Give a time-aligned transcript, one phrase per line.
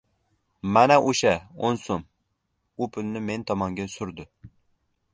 [0.77, 1.33] —Mana o‘sha
[1.69, 2.03] o‘n so‘m!—
[2.87, 4.31] U pulni men tomonga surdi.